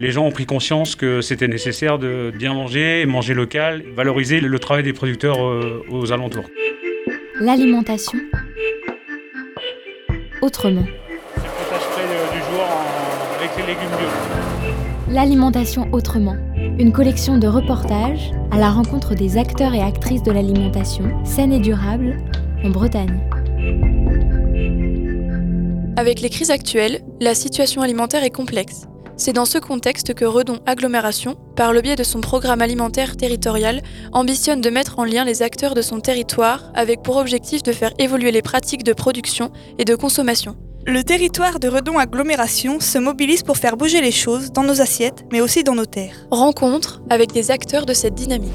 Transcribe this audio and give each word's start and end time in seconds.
Les 0.00 0.12
gens 0.12 0.24
ont 0.24 0.30
pris 0.30 0.46
conscience 0.46 0.94
que 0.94 1.20
c'était 1.20 1.48
nécessaire 1.48 1.98
de 1.98 2.32
bien 2.32 2.54
manger, 2.54 3.04
manger 3.04 3.34
local, 3.34 3.82
valoriser 3.96 4.38
le 4.38 4.58
travail 4.60 4.84
des 4.84 4.92
producteurs 4.92 5.44
euh, 5.44 5.84
aux 5.90 6.12
alentours. 6.12 6.44
L'alimentation 7.40 8.20
autrement. 10.40 10.84
C'est 11.34 11.42
le 11.42 11.48
potage 11.48 11.80
frais 11.80 12.02
du 12.32 12.38
jour 12.38 12.64
avec 13.36 13.50
les 13.56 13.66
légumes 13.66 13.96
bio. 13.98 15.12
L'alimentation 15.12 15.88
autrement. 15.90 16.36
Une 16.78 16.92
collection 16.92 17.38
de 17.38 17.48
reportages 17.48 18.30
à 18.52 18.58
la 18.58 18.70
rencontre 18.70 19.16
des 19.16 19.36
acteurs 19.36 19.74
et 19.74 19.82
actrices 19.82 20.22
de 20.22 20.30
l'alimentation 20.30 21.24
saine 21.24 21.52
et 21.52 21.58
durable 21.58 22.18
en 22.62 22.70
Bretagne. 22.70 23.20
Avec 25.96 26.20
les 26.20 26.30
crises 26.30 26.52
actuelles, 26.52 27.00
la 27.20 27.34
situation 27.34 27.82
alimentaire 27.82 28.22
est 28.22 28.30
complexe. 28.30 28.87
C'est 29.20 29.32
dans 29.32 29.46
ce 29.46 29.58
contexte 29.58 30.14
que 30.14 30.24
Redon 30.24 30.60
Agglomération, 30.64 31.36
par 31.56 31.72
le 31.72 31.80
biais 31.80 31.96
de 31.96 32.04
son 32.04 32.20
programme 32.20 32.62
alimentaire 32.62 33.16
territorial, 33.16 33.82
ambitionne 34.12 34.60
de 34.60 34.70
mettre 34.70 35.00
en 35.00 35.04
lien 35.04 35.24
les 35.24 35.42
acteurs 35.42 35.74
de 35.74 35.82
son 35.82 35.98
territoire 35.98 36.70
avec 36.72 37.02
pour 37.02 37.16
objectif 37.16 37.64
de 37.64 37.72
faire 37.72 37.92
évoluer 37.98 38.30
les 38.30 38.42
pratiques 38.42 38.84
de 38.84 38.92
production 38.92 39.50
et 39.76 39.84
de 39.84 39.96
consommation. 39.96 40.56
Le 40.86 41.02
territoire 41.02 41.58
de 41.58 41.66
Redon 41.66 41.98
Agglomération 41.98 42.78
se 42.78 42.98
mobilise 42.98 43.42
pour 43.42 43.56
faire 43.56 43.76
bouger 43.76 44.00
les 44.00 44.12
choses 44.12 44.52
dans 44.52 44.62
nos 44.62 44.80
assiettes, 44.80 45.24
mais 45.32 45.40
aussi 45.40 45.64
dans 45.64 45.74
nos 45.74 45.84
terres. 45.84 46.28
Rencontre 46.30 47.02
avec 47.10 47.32
des 47.32 47.50
acteurs 47.50 47.86
de 47.86 47.94
cette 47.94 48.14
dynamique. 48.14 48.52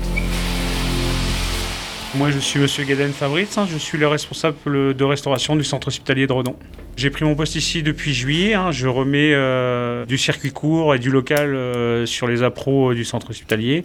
Moi, 2.16 2.32
je 2.32 2.40
suis 2.40 2.62
Monsieur 2.62 2.86
Gaden 2.86 3.12
Fabrice, 3.12 3.58
hein, 3.58 3.68
je 3.70 3.78
suis 3.78 3.98
le 3.98 4.08
responsable 4.08 4.94
de 4.94 5.04
restauration 5.04 5.58
du 5.58 5.66
centre 5.66 5.90
hospitalier 5.90 6.26
de 6.26 6.32
Redon. 6.32 6.56
J'ai 6.96 7.10
pris 7.10 7.26
mon 7.26 7.34
poste 7.34 7.56
ici 7.56 7.82
depuis 7.82 8.14
juillet. 8.14 8.54
Hein. 8.54 8.72
Je 8.72 8.88
remets 8.88 9.32
euh, 9.34 10.06
du 10.06 10.18
circuit 10.20 10.52
court 10.52 10.94
et 10.94 11.00
du 11.00 11.10
local 11.10 11.56
euh, 11.56 12.06
sur 12.06 12.28
les 12.28 12.44
appros 12.44 12.92
euh, 12.92 12.96
du 12.96 13.04
centre 13.04 13.32
hospitalier. 13.32 13.84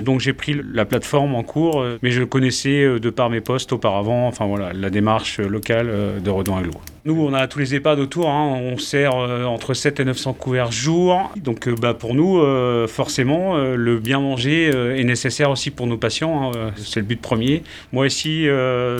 Donc 0.00 0.20
j'ai 0.20 0.34
pris 0.34 0.60
la 0.74 0.84
plateforme 0.84 1.34
en 1.34 1.42
cours, 1.42 1.84
mais 2.02 2.10
je 2.10 2.20
le 2.20 2.26
connaissais 2.26 2.98
de 3.00 3.10
par 3.10 3.30
mes 3.30 3.40
postes 3.40 3.72
auparavant. 3.72 4.26
Enfin 4.28 4.46
voilà, 4.46 4.72
la 4.74 4.90
démarche 4.90 5.40
locale 5.40 6.20
de 6.22 6.30
Redon 6.30 6.56
Aglo. 6.56 6.72
Nous, 7.06 7.18
on 7.18 7.32
a 7.32 7.48
tous 7.48 7.58
les 7.58 7.74
EHPAD 7.74 7.98
autour. 7.98 8.28
Hein. 8.28 8.60
On 8.62 8.76
sert 8.76 9.14
entre 9.14 9.72
7 9.72 10.00
et 10.00 10.04
900 10.04 10.34
couverts 10.34 10.70
jour. 10.70 11.32
Donc 11.36 11.68
bah, 11.80 11.94
pour 11.94 12.14
nous, 12.14 12.42
forcément, 12.88 13.56
le 13.56 13.98
bien 13.98 14.20
manger 14.20 14.66
est 14.66 15.04
nécessaire 15.04 15.50
aussi 15.50 15.70
pour 15.70 15.86
nos 15.86 15.96
patients. 15.96 16.52
Hein. 16.52 16.72
C'est 16.76 17.00
le 17.00 17.06
but 17.06 17.20
premier. 17.20 17.62
Moi 17.92 18.06
ici, 18.06 18.46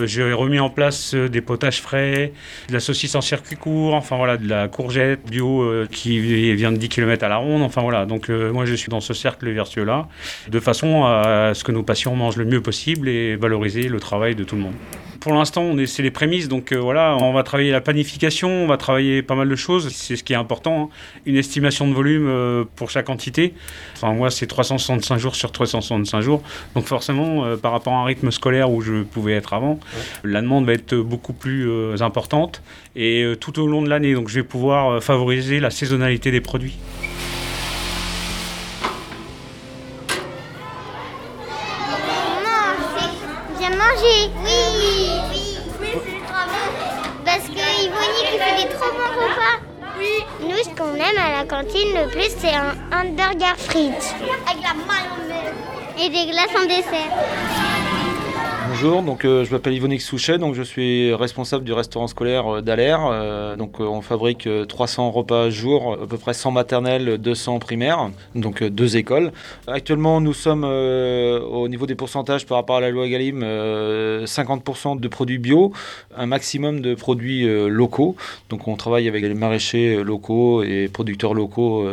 j'ai 0.05 0.33
remis 0.33 0.59
en 0.59 0.69
place 0.69 1.13
des 1.13 1.41
potages 1.41 1.81
frais, 1.81 2.33
de 2.69 2.73
la 2.73 2.79
saucisse 2.79 3.13
en 3.13 3.21
circuit 3.21 3.50
court, 3.55 3.93
enfin 3.93 4.17
voilà, 4.17 4.37
de 4.37 4.47
la 4.47 4.67
courgette 4.67 5.29
bio 5.29 5.61
euh, 5.61 5.87
qui 5.91 6.19
vient 6.55 6.71
de 6.71 6.77
10 6.77 6.89
km 6.89 7.23
à 7.23 7.29
la 7.29 7.37
ronde, 7.37 7.61
enfin 7.61 7.81
voilà. 7.81 8.05
Donc 8.05 8.29
euh, 8.29 8.51
moi 8.51 8.65
je 8.65 8.73
suis 8.73 8.89
dans 8.89 9.01
ce 9.01 9.13
cercle 9.13 9.49
vertueux-là, 9.49 10.07
de 10.49 10.59
façon 10.59 11.05
à 11.05 11.53
ce 11.53 11.63
que 11.63 11.71
nos 11.71 11.83
patients 11.83 12.15
mangent 12.15 12.37
le 12.37 12.45
mieux 12.45 12.61
possible 12.61 13.09
et 13.09 13.35
valoriser 13.35 13.83
le 13.83 13.99
travail 13.99 14.35
de 14.35 14.43
tout 14.43 14.55
le 14.55 14.61
monde 14.61 14.75
pour 15.21 15.33
l'instant, 15.33 15.73
c'est 15.85 16.03
les 16.03 16.11
prémices. 16.11 16.47
Donc 16.47 16.71
euh, 16.73 16.77
voilà, 16.77 17.15
on 17.15 17.31
va 17.31 17.43
travailler 17.43 17.71
la 17.71 17.79
planification, 17.79 18.49
on 18.49 18.67
va 18.67 18.77
travailler 18.77 19.21
pas 19.21 19.35
mal 19.35 19.47
de 19.47 19.55
choses. 19.55 19.89
C'est 19.89 20.15
ce 20.15 20.23
qui 20.23 20.33
est 20.33 20.35
important. 20.35 20.83
Hein. 20.83 20.89
Une 21.25 21.37
estimation 21.37 21.87
de 21.87 21.93
volume 21.93 22.27
euh, 22.27 22.65
pour 22.75 22.89
chaque 22.89 23.09
entité. 23.09 23.53
Enfin, 23.95 24.13
moi, 24.13 24.31
c'est 24.31 24.47
365 24.47 25.17
jours 25.19 25.35
sur 25.35 25.51
365 25.51 26.21
jours. 26.21 26.41
Donc 26.75 26.85
forcément, 26.85 27.45
euh, 27.45 27.55
par 27.55 27.71
rapport 27.71 27.93
à 27.93 27.97
un 27.97 28.05
rythme 28.05 28.31
scolaire 28.31 28.71
où 28.71 28.81
je 28.81 29.03
pouvais 29.03 29.33
être 29.33 29.53
avant, 29.53 29.79
la 30.23 30.41
demande 30.41 30.65
va 30.65 30.73
être 30.73 30.95
beaucoup 30.95 31.33
plus 31.33 31.69
importante. 32.01 32.63
Et 32.95 33.25
tout 33.39 33.59
au 33.59 33.67
long 33.67 33.83
de 33.83 33.89
l'année, 33.89 34.13
donc 34.15 34.27
je 34.27 34.35
vais 34.35 34.43
pouvoir 34.43 35.01
favoriser 35.03 35.59
la 35.59 35.69
saisonnalité 35.69 36.31
des 36.31 36.41
produits. 36.41 36.77
Manger. 43.81 44.31
Oui, 44.43 44.59
oui, 44.77 45.57
oui, 45.81 45.93
c'est 45.93 47.25
Parce 47.25 47.47
que 47.47 47.83
Yvonne 47.83 48.13
qui 48.19 48.37
fait 48.37 48.55
des 48.63 48.73
trop 48.73 48.91
bons 48.91 49.13
repas. 49.21 49.57
Oui. 49.97 50.23
Nous, 50.41 50.57
ce 50.57 50.69
qu'on 50.69 50.95
aime 50.95 51.17
à 51.17 51.39
la 51.39 51.45
cantine 51.45 51.93
le 51.93 52.07
plus, 52.09 52.29
c'est 52.37 52.53
un 52.53 52.73
hamburger 52.91 53.55
frites. 53.57 54.15
Avec 54.49 54.63
la 54.63 54.73
mayonnaise. 54.73 55.53
Et 55.99 56.09
des 56.09 56.31
glaces 56.31 56.55
en 56.55 56.65
dessert. 56.65 57.70
Bonjour, 58.83 59.03
donc 59.03 59.25
euh, 59.25 59.45
je 59.45 59.51
m'appelle 59.51 59.73
Yvonne 59.73 59.99
Souchet, 59.99 60.39
donc 60.39 60.55
je 60.55 60.63
suis 60.63 61.13
responsable 61.13 61.63
du 61.63 61.71
restaurant 61.71 62.07
scolaire 62.07 62.47
euh, 62.47 62.61
d'Alaire. 62.61 63.01
Euh, 63.05 63.55
donc 63.55 63.79
on 63.79 64.01
fabrique 64.01 64.49
300 64.67 65.11
repas 65.11 65.51
jour, 65.51 65.99
à 66.01 66.07
peu 66.07 66.17
près 66.17 66.33
100 66.33 66.49
maternelles, 66.49 67.19
200 67.19 67.59
primaires, 67.59 68.09
donc 68.33 68.63
deux 68.63 68.97
écoles. 68.97 69.33
Actuellement, 69.67 70.19
nous 70.19 70.33
sommes 70.33 70.63
au 70.63 71.67
niveau 71.67 71.85
des 71.85 71.93
pourcentages 71.93 72.47
par 72.47 72.57
rapport 72.57 72.77
à 72.77 72.81
la 72.81 72.89
loi 72.89 73.07
Galim, 73.07 73.43
50% 74.25 74.99
de 74.99 75.07
produits 75.07 75.37
bio, 75.37 75.73
un 76.17 76.25
maximum 76.25 76.81
de 76.81 76.95
produits 76.95 77.45
locaux. 77.69 78.15
Donc 78.49 78.67
on 78.67 78.75
travaille 78.77 79.07
avec 79.07 79.21
les 79.21 79.35
maraîchers 79.35 80.03
locaux 80.03 80.63
et 80.63 80.89
producteurs 80.91 81.35
locaux, 81.35 81.87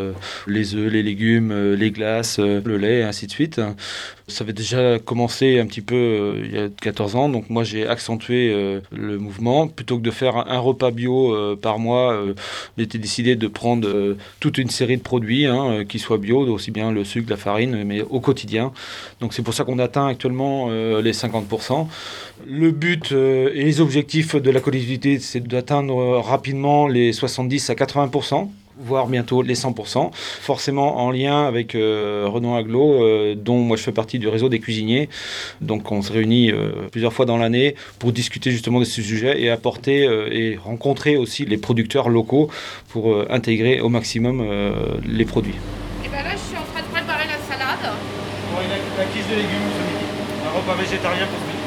les 0.47 0.75
œufs, 0.75 0.91
les 0.91 1.03
légumes, 1.03 1.75
les 1.75 1.91
glaces, 1.91 2.39
le 2.39 2.77
lait, 2.79 3.03
ainsi 3.03 3.27
de 3.27 3.33
suite. 3.33 3.61
Ça 4.27 4.45
avait 4.45 4.53
déjà 4.53 4.99
commencé 4.99 5.59
un 5.59 5.67
petit 5.67 5.81
peu 5.81 6.35
il 6.45 6.55
y 6.55 6.59
a 6.59 6.69
14 6.81 7.17
ans. 7.17 7.29
Donc 7.29 7.51
moi 7.51 7.65
j'ai 7.65 7.87
accentué 7.87 8.53
euh, 8.53 8.81
le 8.93 9.19
mouvement. 9.19 9.69
Plutôt 9.69 9.99
que 9.99 10.03
de 10.03 10.11
faire 10.11 10.37
un, 10.37 10.59
repas 10.59 10.91
bio 10.91 11.35
euh, 11.35 11.57
par 11.57 11.79
mois, 11.79 12.13
euh, 12.13 12.35
j'ai 12.77 12.87
décidé 12.87 13.37
de 13.37 13.49
prendre 13.49 14.17
toute 14.41 14.59
une 14.59 14.71
série 14.71 14.97
de 14.97 15.03
produits 15.03 15.47
hein, 15.47 15.85
qui 15.89 15.99
soient 15.99 16.19
bio, 16.19 16.41
aussi 16.49 16.71
bien 16.71 16.93
le 16.93 17.05
sucre, 17.05 17.31
la 17.31 17.37
farine, 17.37 17.85
mais 17.85 18.03
au 18.03 18.21
quotidien. 18.21 18.73
Donc 19.21 19.35
c'est 19.35 19.43
pour 19.43 19.55
ça 19.55 19.65
qu'on 19.65 19.79
atteint 19.79 20.07
actuellement 20.07 20.69
les 20.71 21.13
50%. 21.13 21.87
Le 22.47 22.71
but 22.71 23.13
et 23.13 23.65
les 23.65 23.81
objectifs 23.81 24.37
de 24.37 24.51
la 24.51 24.61
collectivité, 24.61 25.19
c'est 25.19 25.41
d'atteindre 25.47 26.19
rapidement 26.19 26.89
les 26.89 27.13
70 27.13 27.71
à 27.71 27.75
80% 27.75 28.49
voire 28.79 29.07
bientôt 29.07 29.43
les 29.43 29.55
100%, 29.55 30.11
forcément 30.13 30.99
en 30.99 31.11
lien 31.11 31.47
avec 31.47 31.75
euh, 31.75 32.27
Renaud 32.29 32.55
Aglo, 32.55 33.03
euh, 33.03 33.35
dont 33.35 33.59
moi 33.59 33.77
je 33.77 33.83
fais 33.83 33.93
partie 33.93 34.19
du 34.19 34.29
réseau 34.29 34.49
des 34.49 34.61
cuisiniers. 34.61 35.09
Donc 35.61 35.91
on 35.93 36.03
se 36.03 36.13
réunit 36.13 36.51
euh, 36.51 36.89
plusieurs 36.91 37.13
fois 37.13 37.27
dans 37.27 37.37
l'année 37.37 37.75
pour 37.99 38.13
discuter 38.13 38.51
justement 38.51 38.81
de 38.81 38.85
ce 38.85 39.03
sujet 39.03 39.41
et 39.41 39.51
apporter 39.51 40.09
et 40.31 40.57
rencontrer 40.57 41.17
aussi 41.17 41.45
les 41.45 41.59
producteurs 41.59 42.09
locaux 42.09 42.51
pour 42.89 43.25
intégrer 43.31 43.81
au 43.81 43.89
maximum 43.89 44.47
les 45.07 45.25
produits. 45.25 45.57
Et 46.05 46.09
bien 46.09 46.23
là 46.23 46.31
je 46.33 46.49
suis 46.49 46.57
en 46.57 46.73
train 46.73 46.83
de 46.83 46.93
préparer 46.93 47.27
la 47.27 47.39
salade. 47.49 47.93
Bon, 48.53 48.61
la, 48.61 49.05
la 49.05 49.05
de 49.05 49.35
légumes 49.37 50.09
un 50.47 50.57
repas 50.57 50.75
végétarien 50.81 51.27
pour 51.27 51.58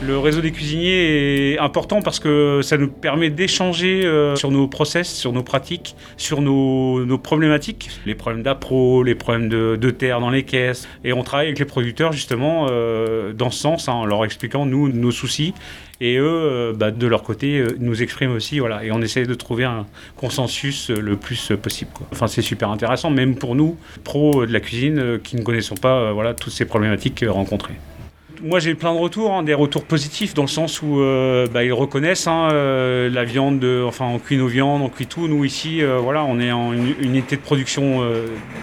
le 0.00 0.18
réseau 0.18 0.40
des 0.40 0.52
cuisiniers 0.52 1.52
est 1.52 1.58
important 1.58 2.02
parce 2.02 2.20
que 2.20 2.60
ça 2.62 2.76
nous 2.76 2.88
permet 2.88 3.30
d'échanger 3.30 4.04
euh, 4.04 4.36
sur 4.36 4.50
nos 4.50 4.68
process, 4.68 5.12
sur 5.12 5.32
nos 5.32 5.42
pratiques, 5.42 5.96
sur 6.16 6.40
nos, 6.40 7.18
problématiques, 7.18 7.90
les 8.06 8.14
problèmes 8.14 8.42
d'appro, 8.42 9.02
les 9.02 9.14
problèmes 9.14 9.48
de, 9.48 9.90
terre 9.90 10.20
dans 10.20 10.30
les 10.30 10.44
caisses. 10.44 10.88
Et 11.04 11.12
on 11.12 11.22
travaille 11.24 11.46
avec 11.46 11.58
les 11.58 11.64
producteurs 11.64 12.12
justement 12.12 12.68
euh, 12.70 13.32
dans 13.32 13.50
ce 13.50 13.58
sens, 13.58 13.88
hein, 13.88 13.94
en 13.94 14.06
leur 14.06 14.24
expliquant 14.24 14.66
nous 14.66 14.88
nos 14.88 15.10
soucis. 15.10 15.52
Et 16.00 16.16
eux, 16.16 16.24
euh, 16.24 16.72
bah, 16.74 16.92
de 16.92 17.06
leur 17.08 17.24
côté, 17.24 17.64
nous 17.80 18.00
expriment 18.02 18.32
aussi, 18.32 18.60
voilà. 18.60 18.84
Et 18.84 18.92
on 18.92 19.02
essaie 19.02 19.24
de 19.24 19.34
trouver 19.34 19.64
un 19.64 19.84
consensus 20.16 20.90
le 20.90 21.16
plus 21.16 21.52
possible. 21.60 21.90
Enfin, 22.12 22.28
c'est 22.28 22.42
super 22.42 22.70
intéressant, 22.70 23.10
même 23.10 23.34
pour 23.34 23.56
nous, 23.56 23.76
pros 24.04 24.46
de 24.46 24.52
la 24.52 24.60
cuisine, 24.60 25.18
qui 25.24 25.34
ne 25.34 25.42
connaissons 25.42 25.74
pas, 25.74 26.12
voilà, 26.12 26.34
toutes 26.34 26.52
ces 26.52 26.66
problématiques 26.66 27.24
rencontrées 27.28 27.74
moi 28.42 28.60
j'ai 28.60 28.74
plein 28.74 28.92
de 28.94 28.98
retours, 28.98 29.32
hein, 29.32 29.42
des 29.42 29.54
retours 29.54 29.84
positifs 29.84 30.34
dans 30.34 30.42
le 30.42 30.48
sens 30.48 30.82
où 30.82 31.00
euh, 31.00 31.46
bah, 31.46 31.64
ils 31.64 31.72
reconnaissent 31.72 32.26
hein, 32.26 32.48
euh, 32.52 33.10
la 33.10 33.24
viande, 33.24 33.64
enfin 33.86 34.06
on 34.06 34.18
cuit 34.18 34.36
nos 34.36 34.46
viandes, 34.46 34.82
on 34.82 34.88
cuit 34.88 35.06
tout. 35.06 35.28
Nous 35.28 35.44
ici, 35.44 35.82
euh, 35.82 35.98
voilà, 35.98 36.24
on 36.24 36.38
est 36.40 36.52
en 36.52 36.72
une 36.72 36.94
unité 37.00 37.36
de 37.36 37.40
production 37.40 38.02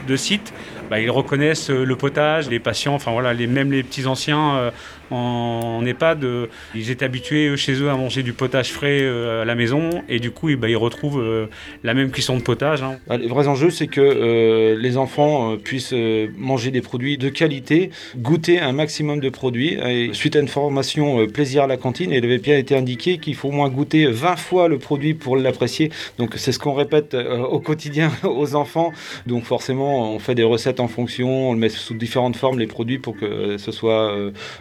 de 0.08 0.16
site. 0.16 0.54
Bah, 0.90 1.00
ils 1.00 1.12
reconnaissent 1.12 1.70
le 1.70 1.96
potage, 1.96 2.50
les 2.50 2.60
patients, 2.60 2.94
enfin 2.94 3.12
voilà, 3.12 3.34
même 3.34 3.72
les 3.72 3.84
petits 3.84 4.06
anciens 4.06 4.72
en, 5.12 5.84
EHPAD, 5.86 6.24
euh, 6.24 6.48
ils 6.74 6.90
étaient 6.92 7.06
habitués 7.06 7.56
chez 7.58 7.74
eux 7.74 7.90
à 7.90 7.96
manger 7.96 8.24
du 8.24 8.34
potage 8.34 8.72
frais 8.72 9.00
euh, 9.02 9.44
à 9.44 9.46
la 9.46 9.56
maison 9.56 9.90
et 10.10 10.20
du 10.20 10.32
coup, 10.32 10.50
eh 10.50 10.56
ben, 10.56 10.68
ils 10.68 10.78
retrouvent 10.78 11.22
euh, 11.22 11.48
la 11.84 11.94
même 11.94 12.12
cuisson 12.12 12.38
de 12.38 12.42
potage. 12.42 12.82
Hein. 12.82 12.98
Bah, 13.08 13.18
les 13.18 13.28
vrais 13.28 13.48
enjeux, 13.48 13.70
c'est 13.70 13.88
que 13.88 14.76
les 14.76 14.98
enfants 14.98 15.58
puissent 15.58 15.94
manger 16.38 16.72
des 16.72 16.82
produits 16.82 17.18
de 17.18 17.30
qualité, 17.30 17.90
goûter 18.18 18.60
un 18.60 18.72
maximum 18.72 19.20
de 19.20 19.30
produits. 19.30 19.78
Suite 20.14 20.36
à 20.36 20.40
une 20.40 20.48
formation 20.48 21.26
plaisir 21.28 21.64
à 21.64 21.68
la 21.68 21.78
cantine, 21.78 22.12
il 22.12 22.24
avait 22.24 22.38
bien 22.38 22.58
été 22.58 22.76
indiqué 22.76 23.18
qu'il 23.18 23.36
faut 23.36 23.50
au 23.50 23.52
moins 23.52 23.70
goûter 23.70 24.08
20 24.08 24.36
fois 24.36 24.68
le 24.68 24.78
produit 24.78 25.14
pour 25.14 25.38
l'apprécier. 25.38 25.92
Donc 26.18 26.34
c'est 26.38 26.52
ce 26.52 26.60
qu'on 26.60 26.74
répète 26.74 27.16
au 27.16 27.60
quotidien 27.60 28.12
aux 28.24 28.56
enfants. 28.56 28.92
Donc 29.28 29.44
forcément, 29.44 30.14
on 30.14 30.20
fait 30.20 30.36
des 30.36 30.44
recettes 30.44 30.75
en 30.80 30.88
fonction, 30.88 31.50
on 31.50 31.54
le 31.54 31.60
met 31.60 31.70
sous 31.70 31.94
différentes 31.94 32.36
formes 32.36 32.60
les 32.60 32.68
produits 32.68 33.00
pour 33.00 33.18
que 33.18 33.58
ce 33.58 33.72
soit 33.72 34.16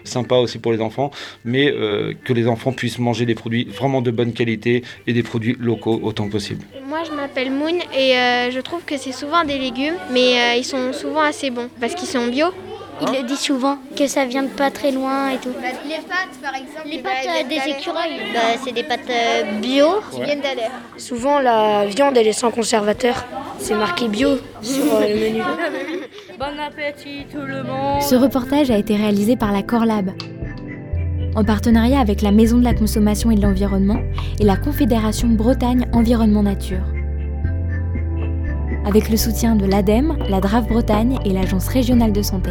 sympa 0.04 0.36
aussi 0.36 0.58
pour 0.58 0.72
les 0.72 0.80
enfants, 0.80 1.10
mais 1.44 1.72
que 2.24 2.32
les 2.32 2.46
enfants 2.46 2.72
puissent 2.72 2.98
manger 2.98 3.26
des 3.26 3.34
produits 3.34 3.64
vraiment 3.64 4.02
de 4.02 4.10
bonne 4.10 4.32
qualité 4.32 4.82
et 5.06 5.12
des 5.12 5.22
produits 5.22 5.56
locaux 5.58 6.00
autant 6.02 6.26
que 6.26 6.32
possible. 6.32 6.64
Moi 6.88 7.00
je 7.04 7.12
m'appelle 7.12 7.50
Moon 7.50 7.78
et 7.94 8.14
je 8.50 8.60
trouve 8.60 8.84
que 8.84 8.96
c'est 8.96 9.12
souvent 9.12 9.44
des 9.44 9.58
légumes, 9.58 9.96
mais 10.10 10.58
ils 10.58 10.64
sont 10.64 10.92
souvent 10.92 11.22
assez 11.22 11.50
bons 11.50 11.68
parce 11.80 11.94
qu'ils 11.94 12.08
sont 12.08 12.26
bio. 12.28 12.46
Il 13.00 13.08
le 13.08 13.26
dit 13.26 13.36
souvent, 13.36 13.78
que 13.96 14.06
ça 14.06 14.24
vient 14.24 14.42
de 14.42 14.48
pas 14.48 14.70
très 14.70 14.92
loin 14.92 15.30
et 15.30 15.38
tout. 15.38 15.50
les 15.50 15.96
pâtes, 15.96 16.40
par 16.42 16.54
exemple. 16.54 16.86
Les 16.86 16.98
pâtes 16.98 17.26
euh, 17.26 17.48
des 17.48 17.70
écureuils, 17.70 18.20
bah, 18.32 18.58
c'est 18.62 18.72
des 18.72 18.84
pâtes 18.84 19.10
euh, 19.10 19.58
bio. 19.60 19.86
Qui 20.12 20.22
viennent 20.22 20.40
d'Adair. 20.40 20.70
Souvent, 20.96 21.40
la 21.40 21.86
viande, 21.86 22.16
elle 22.16 22.28
est 22.28 22.32
sans 22.32 22.50
conservateur. 22.50 23.24
C'est 23.58 23.74
marqué 23.74 24.08
bio 24.08 24.36
sur 24.62 24.94
euh, 24.94 25.00
le 25.08 25.14
menu. 25.14 25.42
bon 26.38 26.46
appétit 26.60 27.26
tout 27.30 27.40
le 27.40 27.62
monde. 27.62 28.02
Ce 28.02 28.14
reportage 28.14 28.70
a 28.70 28.78
été 28.78 28.96
réalisé 28.96 29.36
par 29.36 29.52
la 29.52 29.62
Corlab, 29.62 30.10
en 31.34 31.44
partenariat 31.44 32.00
avec 32.00 32.22
la 32.22 32.30
Maison 32.30 32.58
de 32.58 32.64
la 32.64 32.74
Consommation 32.74 33.30
et 33.30 33.36
de 33.36 33.42
l'Environnement 33.42 34.00
et 34.40 34.44
la 34.44 34.56
Confédération 34.56 35.28
Bretagne 35.28 35.86
Environnement 35.92 36.42
Nature 36.42 36.82
avec 38.86 39.08
le 39.08 39.16
soutien 39.16 39.56
de 39.56 39.64
l'ADEME, 39.64 40.18
la 40.28 40.40
DRAF 40.40 40.68
Bretagne 40.68 41.18
et 41.24 41.32
l'Agence 41.32 41.68
régionale 41.68 42.12
de 42.12 42.22
santé. 42.22 42.50